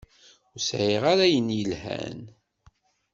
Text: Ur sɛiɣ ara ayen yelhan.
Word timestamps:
Ur 0.53 0.59
sɛiɣ 0.69 1.03
ara 1.11 1.23
ayen 1.27 1.49
yelhan. 1.57 2.19